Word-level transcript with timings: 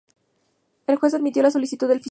El 0.87 0.95
juez 0.95 1.13
admitió 1.13 1.43
la 1.43 1.51
solicitud 1.51 1.87
del 1.87 1.99
fiscal. 1.99 2.09